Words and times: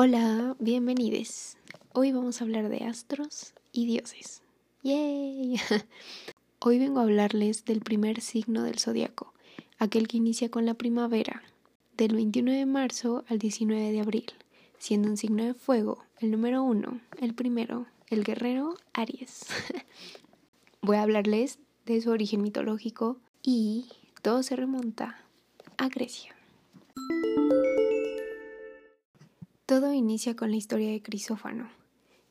Hola, 0.00 0.54
bienvenidos. 0.60 1.56
Hoy 1.92 2.12
vamos 2.12 2.40
a 2.40 2.44
hablar 2.44 2.68
de 2.68 2.84
astros 2.84 3.52
y 3.72 3.84
dioses. 3.84 4.42
¡Yay! 4.84 5.56
Hoy 6.60 6.78
vengo 6.78 7.00
a 7.00 7.02
hablarles 7.02 7.64
del 7.64 7.80
primer 7.80 8.20
signo 8.20 8.62
del 8.62 8.78
zodiaco, 8.78 9.34
aquel 9.76 10.06
que 10.06 10.18
inicia 10.18 10.52
con 10.52 10.66
la 10.66 10.74
primavera, 10.74 11.42
del 11.96 12.14
21 12.14 12.52
de 12.52 12.64
marzo 12.64 13.24
al 13.26 13.40
19 13.40 13.90
de 13.90 13.98
abril, 13.98 14.26
siendo 14.78 15.08
un 15.08 15.16
signo 15.16 15.42
de 15.42 15.54
fuego, 15.54 16.04
el 16.20 16.30
número 16.30 16.62
uno, 16.62 17.00
el 17.20 17.34
primero, 17.34 17.86
el 18.06 18.22
guerrero 18.22 18.76
Aries. 18.92 19.46
Voy 20.80 20.96
a 20.98 21.02
hablarles 21.02 21.58
de 21.86 22.00
su 22.00 22.10
origen 22.10 22.40
mitológico 22.40 23.16
y 23.42 23.86
todo 24.22 24.44
se 24.44 24.54
remonta 24.54 25.24
a 25.76 25.88
Grecia. 25.88 26.36
Todo 29.68 29.92
inicia 29.92 30.34
con 30.34 30.50
la 30.50 30.56
historia 30.56 30.90
de 30.90 31.02
Crisófano, 31.02 31.68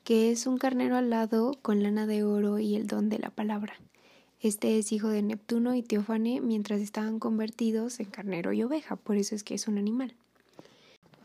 que 0.03 0.31
es 0.31 0.47
un 0.47 0.57
carnero 0.57 0.95
alado 0.95 1.51
con 1.61 1.83
lana 1.83 2.07
de 2.07 2.23
oro 2.23 2.57
y 2.57 2.75
el 2.75 2.87
don 2.87 3.09
de 3.09 3.19
la 3.19 3.29
palabra. 3.29 3.75
Este 4.39 4.79
es 4.79 4.91
hijo 4.91 5.09
de 5.09 5.21
Neptuno 5.21 5.75
y 5.75 5.83
Teófane 5.83 6.41
mientras 6.41 6.81
estaban 6.81 7.19
convertidos 7.19 7.99
en 7.99 8.07
carnero 8.07 8.53
y 8.53 8.63
oveja, 8.63 8.95
por 8.95 9.17
eso 9.17 9.35
es 9.35 9.43
que 9.43 9.53
es 9.53 9.67
un 9.67 9.77
animal. 9.77 10.15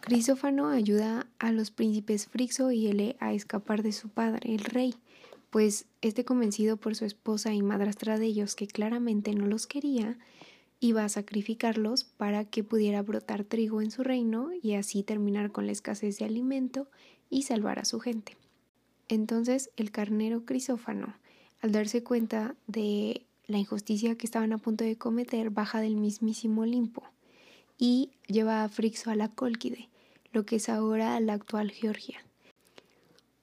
Crisófano 0.00 0.68
ayuda 0.68 1.28
a 1.38 1.50
los 1.50 1.70
príncipes 1.70 2.26
Frixo 2.26 2.72
y 2.72 2.88
Ele 2.88 3.16
a 3.18 3.32
escapar 3.32 3.82
de 3.82 3.92
su 3.92 4.10
padre, 4.10 4.54
el 4.54 4.64
rey, 4.64 4.94
pues 5.48 5.86
este 6.02 6.26
convencido 6.26 6.76
por 6.76 6.94
su 6.94 7.06
esposa 7.06 7.54
y 7.54 7.62
madrastra 7.62 8.18
de 8.18 8.26
ellos 8.26 8.54
que 8.54 8.66
claramente 8.66 9.34
no 9.34 9.46
los 9.46 9.66
quería, 9.66 10.18
iba 10.82 11.04
a 11.04 11.08
sacrificarlos 11.08 12.02
para 12.02 12.44
que 12.44 12.64
pudiera 12.64 13.02
brotar 13.02 13.44
trigo 13.44 13.80
en 13.82 13.92
su 13.92 14.02
reino 14.02 14.50
y 14.60 14.74
así 14.74 15.04
terminar 15.04 15.52
con 15.52 15.66
la 15.66 15.72
escasez 15.72 16.18
de 16.18 16.24
alimento 16.24 16.88
y 17.30 17.42
salvar 17.42 17.78
a 17.78 17.84
su 17.84 18.00
gente. 18.00 18.36
Entonces 19.08 19.70
el 19.76 19.92
carnero 19.92 20.44
Crisófano, 20.44 21.14
al 21.60 21.70
darse 21.70 22.02
cuenta 22.02 22.56
de 22.66 23.24
la 23.46 23.58
injusticia 23.58 24.16
que 24.16 24.26
estaban 24.26 24.52
a 24.52 24.58
punto 24.58 24.82
de 24.82 24.98
cometer, 24.98 25.50
baja 25.50 25.80
del 25.80 25.94
mismísimo 25.94 26.62
Olimpo 26.62 27.04
y 27.78 28.10
lleva 28.26 28.64
a 28.64 28.68
Frixo 28.68 29.10
a 29.10 29.14
la 29.14 29.28
Cólquide, 29.28 29.88
lo 30.32 30.44
que 30.44 30.56
es 30.56 30.68
ahora 30.68 31.20
la 31.20 31.34
actual 31.34 31.70
Georgia. 31.70 32.24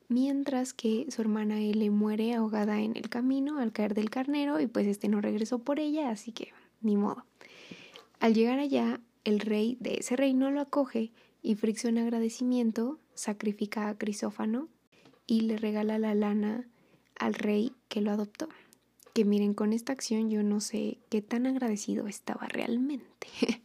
Mientras 0.09 0.73
que 0.73 1.05
su 1.09 1.21
hermana 1.21 1.61
Ele 1.61 1.89
muere 1.89 2.33
ahogada 2.33 2.81
en 2.81 2.97
el 2.97 3.07
camino 3.07 3.59
al 3.59 3.71
caer 3.71 3.93
del 3.93 4.09
carnero 4.09 4.59
y 4.59 4.67
pues 4.67 4.87
este 4.87 5.07
no 5.07 5.21
regresó 5.21 5.59
por 5.59 5.79
ella, 5.79 6.09
así 6.09 6.33
que 6.33 6.51
ni 6.81 6.97
modo. 6.97 7.25
Al 8.19 8.33
llegar 8.33 8.59
allá, 8.59 8.99
el 9.23 9.39
rey 9.39 9.77
de 9.79 9.95
ese 9.95 10.15
reino 10.15 10.51
lo 10.51 10.61
acoge 10.61 11.11
y 11.41 11.55
Frixo 11.55 11.87
en 11.87 11.97
agradecimiento 11.97 12.99
sacrifica 13.13 13.89
a 13.89 13.97
Crisófano 13.97 14.67
y 15.27 15.41
le 15.41 15.57
regala 15.57 15.99
la 15.99 16.15
lana 16.15 16.67
al 17.17 17.33
rey 17.33 17.73
que 17.87 18.01
lo 18.01 18.11
adoptó. 18.11 18.49
Que 19.13 19.25
miren, 19.25 19.53
con 19.53 19.73
esta 19.73 19.93
acción 19.93 20.29
yo 20.29 20.43
no 20.43 20.59
sé 20.59 20.97
qué 21.09 21.21
tan 21.21 21.45
agradecido 21.45 22.07
estaba 22.07 22.47
realmente. 22.47 23.27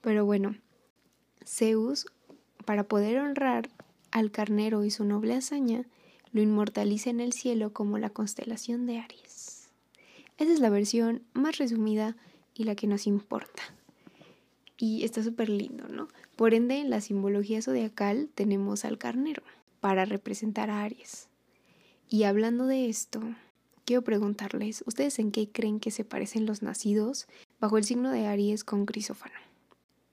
Pero 0.00 0.24
bueno, 0.24 0.56
Zeus, 1.44 2.06
para 2.64 2.84
poder 2.84 3.18
honrar 3.18 3.70
al 4.10 4.30
carnero 4.30 4.84
y 4.84 4.90
su 4.90 5.04
noble 5.04 5.34
hazaña, 5.34 5.86
lo 6.32 6.42
inmortaliza 6.42 7.10
en 7.10 7.20
el 7.20 7.32
cielo 7.32 7.72
como 7.72 7.98
la 7.98 8.10
constelación 8.10 8.86
de 8.86 8.98
Aries. 8.98 9.68
Esa 10.36 10.52
es 10.52 10.60
la 10.60 10.70
versión 10.70 11.22
más 11.32 11.58
resumida 11.58 12.16
y 12.54 12.64
la 12.64 12.74
que 12.74 12.86
nos 12.86 13.06
importa. 13.06 13.62
Y 14.76 15.04
está 15.04 15.22
súper 15.22 15.48
lindo, 15.48 15.88
¿no? 15.88 16.08
Por 16.36 16.54
ende, 16.54 16.78
en 16.78 16.90
la 16.90 17.00
simbología 17.00 17.62
zodiacal 17.62 18.28
tenemos 18.34 18.84
al 18.84 18.98
carnero 18.98 19.42
para 19.80 20.04
representar 20.04 20.70
a 20.70 20.82
Aries. 20.82 21.28
Y 22.08 22.24
hablando 22.24 22.66
de 22.66 22.88
esto, 22.88 23.20
quiero 23.84 24.02
preguntarles, 24.02 24.82
¿ustedes 24.86 25.18
en 25.18 25.30
qué 25.30 25.48
creen 25.50 25.80
que 25.80 25.90
se 25.90 26.04
parecen 26.04 26.46
los 26.46 26.62
nacidos 26.62 27.26
bajo 27.60 27.78
el 27.78 27.84
signo 27.84 28.10
de 28.10 28.26
Aries 28.26 28.64
con 28.64 28.86
Crisófano? 28.86 29.34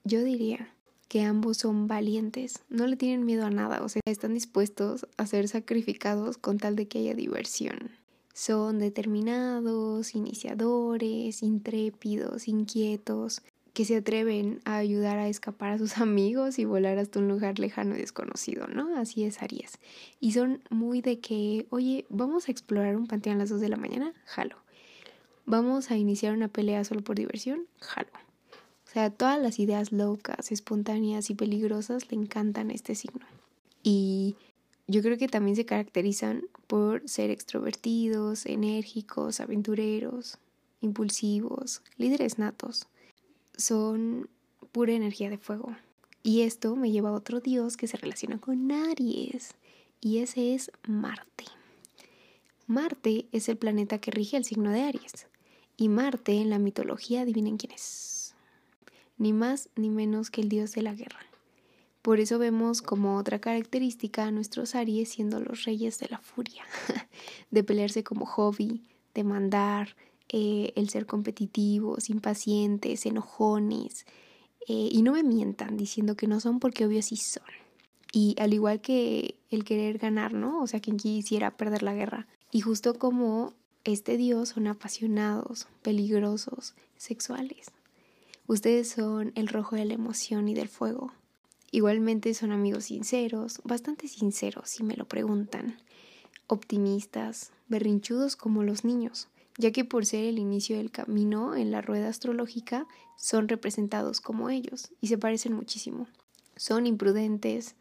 Yo 0.04 0.22
diría 0.22 0.74
que 1.08 1.22
ambos 1.22 1.58
son 1.58 1.88
valientes, 1.88 2.60
no 2.68 2.86
le 2.86 2.96
tienen 2.96 3.26
miedo 3.26 3.44
a 3.44 3.50
nada, 3.50 3.82
o 3.82 3.88
sea, 3.88 4.00
están 4.06 4.34
dispuestos 4.34 5.06
a 5.16 5.26
ser 5.26 5.46
sacrificados 5.48 6.38
con 6.38 6.58
tal 6.58 6.74
de 6.74 6.88
que 6.88 7.00
haya 7.00 7.14
diversión. 7.14 7.90
Son 8.32 8.78
determinados, 8.78 10.14
iniciadores, 10.14 11.42
intrépidos, 11.42 12.48
inquietos, 12.48 13.42
que 13.72 13.84
se 13.84 13.96
atreven 13.96 14.60
a 14.64 14.76
ayudar 14.76 15.18
a 15.18 15.28
escapar 15.28 15.72
a 15.72 15.78
sus 15.78 15.96
amigos 15.98 16.58
y 16.58 16.64
volar 16.64 16.98
hasta 16.98 17.18
un 17.18 17.28
lugar 17.28 17.58
lejano 17.58 17.94
y 17.94 17.98
desconocido, 17.98 18.66
¿no? 18.66 18.96
Así 18.96 19.24
es 19.24 19.42
Aries. 19.42 19.78
Y 20.20 20.32
son 20.32 20.62
muy 20.70 21.00
de 21.00 21.20
que, 21.20 21.66
oye, 21.70 22.06
vamos 22.08 22.48
a 22.48 22.52
explorar 22.52 22.96
un 22.96 23.06
panteón 23.06 23.36
a 23.36 23.38
las 23.40 23.50
2 23.50 23.60
de 23.60 23.68
la 23.68 23.76
mañana, 23.76 24.12
jalo. 24.24 24.56
Vamos 25.44 25.90
a 25.90 25.96
iniciar 25.96 26.34
una 26.34 26.48
pelea 26.48 26.84
solo 26.84 27.02
por 27.02 27.16
diversión, 27.16 27.66
jalo. 27.80 28.10
O 28.86 28.90
sea, 28.92 29.10
todas 29.10 29.40
las 29.40 29.58
ideas 29.58 29.90
locas, 29.90 30.52
espontáneas 30.52 31.30
y 31.30 31.34
peligrosas 31.34 32.10
le 32.10 32.18
encantan 32.18 32.70
a 32.70 32.74
este 32.74 32.94
signo. 32.94 33.24
Y 33.82 34.36
yo 34.86 35.02
creo 35.02 35.16
que 35.16 35.28
también 35.28 35.56
se 35.56 35.64
caracterizan 35.64 36.44
por 36.66 37.08
ser 37.08 37.30
extrovertidos, 37.30 38.46
enérgicos, 38.46 39.40
aventureros, 39.40 40.38
impulsivos, 40.80 41.82
líderes 41.96 42.38
natos. 42.38 42.88
Son 43.56 44.28
pura 44.72 44.92
energía 44.92 45.30
de 45.30 45.38
fuego. 45.38 45.76
Y 46.22 46.42
esto 46.42 46.76
me 46.76 46.90
lleva 46.90 47.10
a 47.10 47.14
otro 47.14 47.40
dios 47.40 47.76
que 47.76 47.88
se 47.88 47.96
relaciona 47.96 48.38
con 48.38 48.70
Aries, 48.70 49.54
y 50.00 50.18
ese 50.18 50.54
es 50.54 50.70
Marte. 50.86 51.44
Marte 52.66 53.26
es 53.32 53.48
el 53.48 53.56
planeta 53.56 53.98
que 53.98 54.10
rige 54.10 54.36
el 54.36 54.44
signo 54.44 54.70
de 54.70 54.82
Aries, 54.82 55.26
y 55.76 55.88
Marte 55.88 56.40
en 56.40 56.50
la 56.50 56.58
mitología, 56.58 57.22
adivinen 57.22 57.56
quién 57.56 57.72
es. 57.72 58.34
Ni 59.18 59.32
más 59.32 59.68
ni 59.74 59.90
menos 59.90 60.30
que 60.30 60.40
el 60.40 60.48
dios 60.48 60.72
de 60.72 60.82
la 60.82 60.94
guerra. 60.94 61.31
Por 62.02 62.18
eso 62.18 62.38
vemos 62.38 62.82
como 62.82 63.16
otra 63.16 63.40
característica 63.40 64.24
a 64.24 64.32
nuestros 64.32 64.74
Aries 64.74 65.08
siendo 65.08 65.38
los 65.40 65.64
reyes 65.64 65.98
de 66.00 66.08
la 66.08 66.18
furia, 66.18 66.64
de 67.50 67.62
pelearse 67.62 68.02
como 68.02 68.26
hobby, 68.26 68.82
de 69.14 69.22
mandar, 69.22 69.94
eh, 70.28 70.72
el 70.76 70.88
ser 70.88 71.06
competitivos, 71.06 72.10
impacientes, 72.10 73.06
enojones. 73.06 74.06
Eh, 74.66 74.88
y 74.90 75.02
no 75.02 75.12
me 75.12 75.22
mientan 75.22 75.76
diciendo 75.76 76.16
que 76.16 76.26
no 76.26 76.40
son 76.40 76.58
porque 76.58 76.86
obvio 76.86 77.02
sí 77.02 77.16
son. 77.16 77.44
Y 78.12 78.34
al 78.38 78.52
igual 78.52 78.80
que 78.80 79.36
el 79.50 79.64
querer 79.64 79.98
ganar, 79.98 80.32
¿no? 80.32 80.62
O 80.62 80.66
sea, 80.66 80.80
quien 80.80 80.96
quisiera 80.96 81.56
perder 81.56 81.82
la 81.82 81.94
guerra. 81.94 82.26
Y 82.50 82.62
justo 82.62 82.98
como 82.98 83.52
este 83.84 84.16
dios 84.16 84.50
son 84.50 84.66
apasionados, 84.66 85.68
peligrosos, 85.82 86.74
sexuales. 86.96 87.70
Ustedes 88.46 88.88
son 88.88 89.32
el 89.34 89.48
rojo 89.48 89.76
de 89.76 89.84
la 89.84 89.94
emoción 89.94 90.48
y 90.48 90.54
del 90.54 90.68
fuego. 90.68 91.12
Igualmente 91.74 92.34
son 92.34 92.52
amigos 92.52 92.84
sinceros, 92.84 93.62
bastante 93.64 94.06
sinceros 94.06 94.68
si 94.68 94.82
me 94.82 94.94
lo 94.94 95.08
preguntan, 95.08 95.78
optimistas, 96.46 97.50
berrinchudos 97.66 98.36
como 98.36 98.62
los 98.62 98.84
niños, 98.84 99.28
ya 99.56 99.72
que 99.72 99.86
por 99.86 100.04
ser 100.04 100.26
el 100.26 100.38
inicio 100.38 100.76
del 100.76 100.90
camino 100.90 101.56
en 101.56 101.70
la 101.70 101.80
rueda 101.80 102.08
astrológica 102.08 102.86
son 103.16 103.48
representados 103.48 104.20
como 104.20 104.50
ellos 104.50 104.92
y 105.00 105.06
se 105.06 105.16
parecen 105.16 105.54
muchísimo. 105.54 106.08
Son 106.56 106.86
imprudentes, 106.86 107.74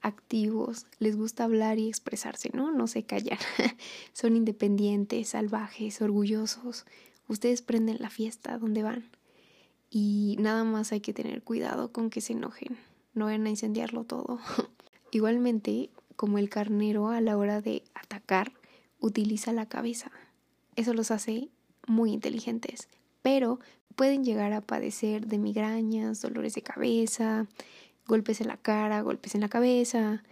activos, 0.00 0.86
les 0.98 1.14
gusta 1.14 1.44
hablar 1.44 1.78
y 1.78 1.88
expresarse, 1.88 2.48
¿no? 2.54 2.72
No 2.72 2.86
se 2.86 3.02
callan. 3.02 3.38
son 4.14 4.36
independientes, 4.36 5.28
salvajes, 5.28 6.00
orgullosos. 6.00 6.86
Ustedes 7.28 7.60
prenden 7.60 7.98
la 8.00 8.08
fiesta 8.08 8.56
donde 8.56 8.82
van. 8.82 9.10
Y 9.90 10.36
nada 10.40 10.64
más 10.64 10.92
hay 10.92 11.00
que 11.00 11.12
tener 11.12 11.42
cuidado 11.42 11.92
con 11.92 12.08
que 12.08 12.22
se 12.22 12.32
enojen 12.32 12.78
no 13.14 13.26
van 13.26 13.46
a 13.46 13.50
incendiarlo 13.50 14.04
todo. 14.04 14.38
Igualmente, 15.10 15.90
como 16.16 16.38
el 16.38 16.48
carnero 16.48 17.08
a 17.08 17.20
la 17.20 17.36
hora 17.36 17.60
de 17.60 17.82
atacar, 17.94 18.52
utiliza 19.00 19.52
la 19.52 19.66
cabeza. 19.66 20.10
Eso 20.76 20.94
los 20.94 21.10
hace 21.10 21.48
muy 21.86 22.12
inteligentes, 22.12 22.88
pero 23.22 23.60
pueden 23.96 24.24
llegar 24.24 24.52
a 24.52 24.60
padecer 24.60 25.26
de 25.26 25.38
migrañas, 25.38 26.20
dolores 26.20 26.54
de 26.54 26.62
cabeza, 26.62 27.46
golpes 28.06 28.40
en 28.40 28.48
la 28.48 28.56
cara, 28.56 29.02
golpes 29.02 29.34
en 29.34 29.40
la 29.40 29.48
cabeza, 29.48 30.22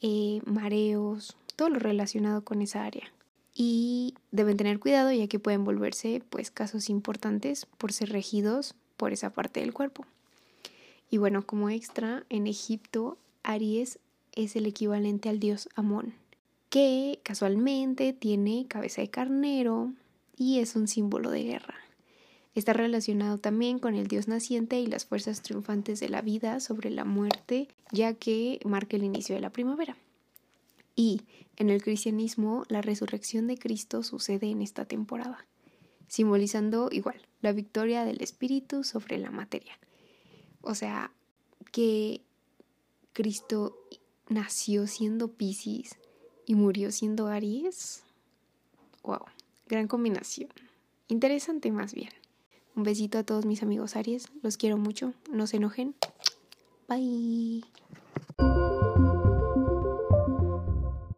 eh, 0.00 0.40
mareos, 0.44 1.36
todo 1.56 1.68
lo 1.68 1.78
relacionado 1.78 2.44
con 2.44 2.62
esa 2.62 2.84
área. 2.84 3.12
Y 3.54 4.14
deben 4.32 4.56
tener 4.56 4.80
cuidado 4.80 5.12
ya 5.12 5.28
que 5.28 5.38
pueden 5.38 5.64
volverse 5.64 6.22
pues 6.28 6.50
casos 6.50 6.90
importantes 6.90 7.66
por 7.66 7.92
ser 7.92 8.10
regidos 8.10 8.74
por 8.96 9.12
esa 9.12 9.30
parte 9.30 9.60
del 9.60 9.72
cuerpo. 9.72 10.04
Y 11.14 11.18
bueno, 11.18 11.46
como 11.46 11.70
extra, 11.70 12.26
en 12.28 12.48
Egipto, 12.48 13.18
Aries 13.44 14.00
es 14.32 14.56
el 14.56 14.66
equivalente 14.66 15.28
al 15.28 15.38
dios 15.38 15.68
Amón, 15.76 16.12
que 16.70 17.20
casualmente 17.22 18.12
tiene 18.12 18.66
cabeza 18.66 19.00
de 19.00 19.10
carnero 19.10 19.92
y 20.36 20.58
es 20.58 20.74
un 20.74 20.88
símbolo 20.88 21.30
de 21.30 21.44
guerra. 21.44 21.76
Está 22.56 22.72
relacionado 22.72 23.38
también 23.38 23.78
con 23.78 23.94
el 23.94 24.08
Dios 24.08 24.26
naciente 24.26 24.80
y 24.80 24.88
las 24.88 25.04
fuerzas 25.04 25.40
triunfantes 25.40 26.00
de 26.00 26.08
la 26.08 26.20
vida 26.20 26.58
sobre 26.58 26.90
la 26.90 27.04
muerte, 27.04 27.68
ya 27.92 28.14
que 28.14 28.58
marca 28.64 28.96
el 28.96 29.04
inicio 29.04 29.36
de 29.36 29.40
la 29.40 29.50
primavera. 29.50 29.96
Y 30.96 31.20
en 31.54 31.70
el 31.70 31.80
cristianismo, 31.80 32.64
la 32.68 32.82
resurrección 32.82 33.46
de 33.46 33.56
Cristo 33.56 34.02
sucede 34.02 34.50
en 34.50 34.62
esta 34.62 34.84
temporada, 34.84 35.46
simbolizando 36.08 36.88
igual 36.90 37.20
la 37.40 37.52
victoria 37.52 38.04
del 38.04 38.20
espíritu 38.20 38.82
sobre 38.82 39.18
la 39.18 39.30
materia. 39.30 39.78
O 40.64 40.74
sea, 40.74 41.12
que 41.72 42.22
Cristo 43.12 43.76
nació 44.28 44.86
siendo 44.86 45.28
Pisces 45.28 45.96
y 46.46 46.54
murió 46.54 46.90
siendo 46.90 47.28
Aries. 47.28 48.02
Wow, 49.02 49.24
gran 49.68 49.88
combinación. 49.88 50.48
Interesante 51.08 51.70
más 51.70 51.94
bien. 51.94 52.10
Un 52.74 52.82
besito 52.82 53.18
a 53.18 53.22
todos 53.22 53.44
mis 53.44 53.62
amigos 53.62 53.94
Aries, 53.94 54.26
los 54.42 54.56
quiero 54.56 54.78
mucho, 54.78 55.14
no 55.30 55.46
se 55.46 55.58
enojen. 55.58 55.94
Bye. 56.88 57.64